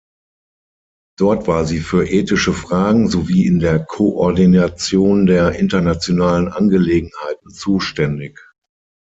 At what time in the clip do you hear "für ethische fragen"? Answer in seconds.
1.79-3.07